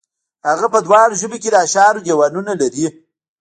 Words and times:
هغه 0.49 0.67
په 0.73 0.79
دواړو 0.87 1.19
ژبو 1.21 1.37
کې 1.41 1.49
د 1.51 1.55
اشعارو 1.65 2.03
دېوانونه 2.07 2.51
لري. 2.61 2.85